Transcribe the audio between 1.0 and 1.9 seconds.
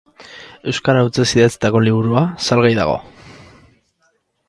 hutsez idatzitako